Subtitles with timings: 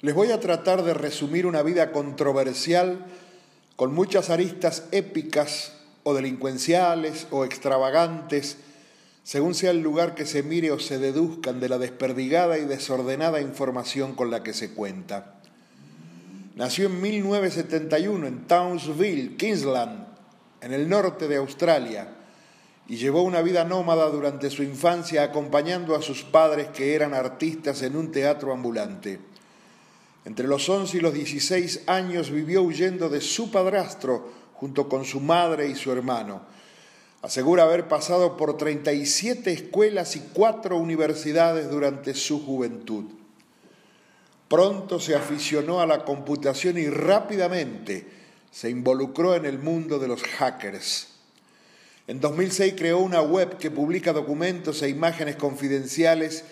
[0.00, 3.04] Les voy a tratar de resumir una vida controversial
[3.74, 5.72] con muchas aristas épicas
[6.04, 8.58] o delincuenciales o extravagantes,
[9.24, 13.40] según sea el lugar que se mire o se deduzcan de la desperdigada y desordenada
[13.40, 15.40] información con la que se cuenta.
[16.54, 20.06] Nació en 1971 en Townsville, Queensland,
[20.60, 22.08] en el norte de Australia,
[22.86, 27.82] y llevó una vida nómada durante su infancia acompañando a sus padres que eran artistas
[27.82, 29.18] en un teatro ambulante.
[30.24, 35.20] Entre los 11 y los 16 años vivió huyendo de su padrastro junto con su
[35.20, 36.42] madre y su hermano.
[37.22, 43.04] Asegura haber pasado por 37 escuelas y cuatro universidades durante su juventud.
[44.48, 48.06] Pronto se aficionó a la computación y rápidamente
[48.50, 51.08] se involucró en el mundo de los hackers.
[52.06, 56.44] En 2006 creó una web que publica documentos e imágenes confidenciales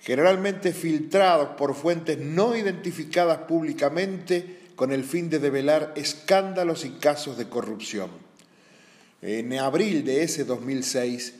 [0.00, 7.38] generalmente filtrados por fuentes no identificadas públicamente con el fin de develar escándalos y casos
[7.38, 8.10] de corrupción.
[9.22, 11.34] En abril de ese 2006,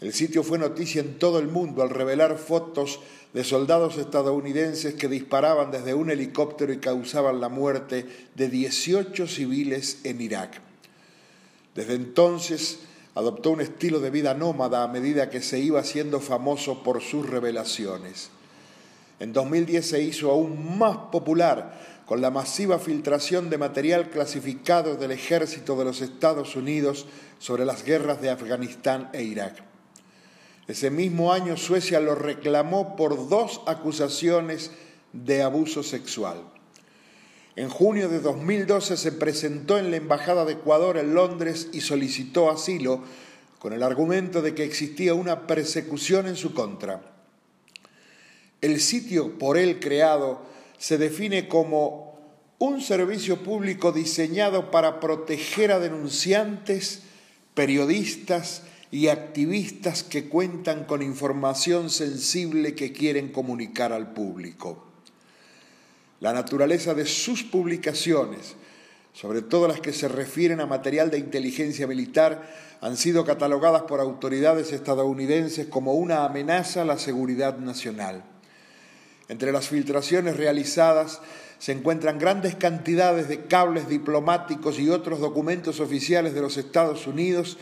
[0.00, 3.00] el sitio fue noticia en todo el mundo al revelar fotos
[3.34, 9.98] de soldados estadounidenses que disparaban desde un helicóptero y causaban la muerte de 18 civiles
[10.04, 10.60] en Irak.
[11.74, 12.80] Desde entonces,
[13.20, 17.28] adoptó un estilo de vida nómada a medida que se iba haciendo famoso por sus
[17.28, 18.30] revelaciones.
[19.20, 25.12] En 2010 se hizo aún más popular con la masiva filtración de material clasificado del
[25.12, 27.06] ejército de los Estados Unidos
[27.38, 29.62] sobre las guerras de Afganistán e Irak.
[30.66, 34.70] Ese mismo año Suecia lo reclamó por dos acusaciones
[35.12, 36.42] de abuso sexual.
[37.56, 42.48] En junio de 2012 se presentó en la Embajada de Ecuador en Londres y solicitó
[42.48, 43.02] asilo
[43.58, 47.02] con el argumento de que existía una persecución en su contra.
[48.60, 50.42] El sitio por él creado
[50.78, 52.18] se define como
[52.58, 57.02] un servicio público diseñado para proteger a denunciantes,
[57.54, 64.89] periodistas y activistas que cuentan con información sensible que quieren comunicar al público.
[66.20, 68.54] La naturaleza de sus publicaciones,
[69.14, 72.46] sobre todo las que se refieren a material de inteligencia militar,
[72.82, 78.22] han sido catalogadas por autoridades estadounidenses como una amenaza a la seguridad nacional.
[79.28, 81.20] Entre las filtraciones realizadas
[81.58, 87.56] se encuentran grandes cantidades de cables diplomáticos y otros documentos oficiales de los Estados Unidos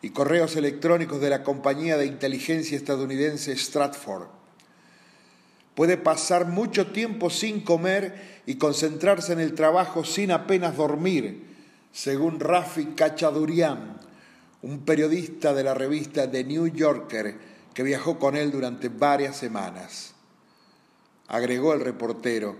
[0.00, 4.35] y correos electrónicos de la compañía de inteligencia estadounidense Stratford
[5.76, 11.44] puede pasar mucho tiempo sin comer y concentrarse en el trabajo sin apenas dormir,
[11.92, 13.98] según Rafi Kachadurian,
[14.62, 17.36] un periodista de la revista The New Yorker
[17.74, 20.14] que viajó con él durante varias semanas.
[21.28, 22.56] Agregó el reportero,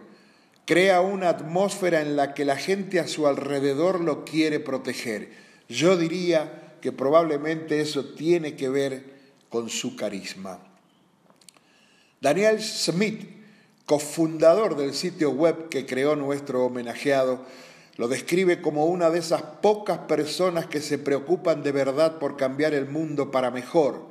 [0.66, 5.30] crea una atmósfera en la que la gente a su alrededor lo quiere proteger.
[5.70, 9.16] Yo diría que probablemente eso tiene que ver
[9.48, 10.75] con su carisma.
[12.20, 13.28] Daniel Smith,
[13.84, 17.44] cofundador del sitio web que creó nuestro homenajeado,
[17.96, 22.74] lo describe como una de esas pocas personas que se preocupan de verdad por cambiar
[22.74, 24.06] el mundo para mejor,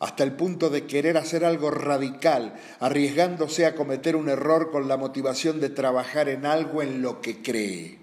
[0.00, 4.96] hasta el punto de querer hacer algo radical, arriesgándose a cometer un error con la
[4.96, 7.98] motivación de trabajar en algo en lo que cree.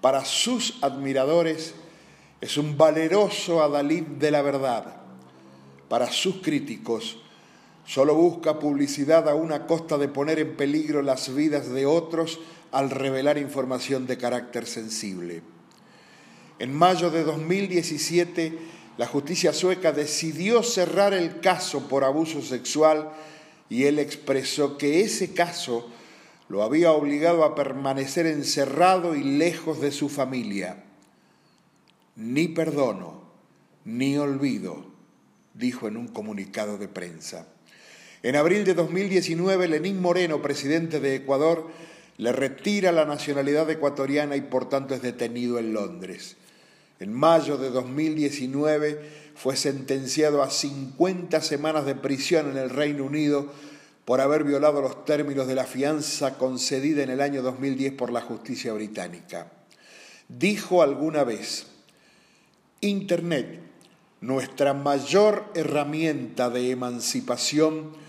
[0.00, 1.74] Para sus admiradores
[2.40, 4.96] es un valeroso adalid de la verdad.
[5.88, 7.21] Para sus críticos
[7.84, 12.90] Solo busca publicidad a una costa de poner en peligro las vidas de otros al
[12.90, 15.42] revelar información de carácter sensible.
[16.58, 18.58] En mayo de 2017,
[18.98, 23.10] la justicia sueca decidió cerrar el caso por abuso sexual
[23.68, 25.90] y él expresó que ese caso
[26.48, 30.84] lo había obligado a permanecer encerrado y lejos de su familia.
[32.16, 33.22] Ni perdono,
[33.84, 34.84] ni olvido,
[35.54, 37.48] dijo en un comunicado de prensa.
[38.22, 41.68] En abril de 2019, Lenín Moreno, presidente de Ecuador,
[42.18, 46.36] le retira la nacionalidad ecuatoriana y por tanto es detenido en Londres.
[47.00, 53.50] En mayo de 2019 fue sentenciado a 50 semanas de prisión en el Reino Unido
[54.04, 58.20] por haber violado los términos de la fianza concedida en el año 2010 por la
[58.20, 59.50] justicia británica.
[60.28, 61.66] Dijo alguna vez,
[62.80, 63.60] Internet,
[64.20, 68.00] nuestra mayor herramienta de emancipación,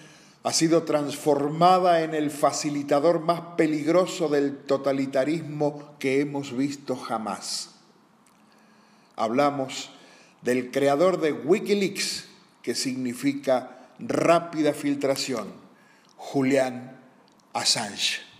[0.43, 7.75] ha sido transformada en el facilitador más peligroso del totalitarismo que hemos visto jamás.
[9.15, 9.89] Hablamos
[10.41, 12.25] del creador de Wikileaks,
[12.61, 15.53] que significa rápida filtración,
[16.17, 16.99] Julian
[17.53, 18.32] Assange.